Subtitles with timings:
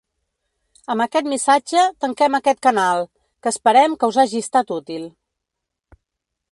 [0.93, 3.05] Amb aquest missatge tanquem aquest canal,
[3.45, 5.07] que esperem que us hagi estat útil.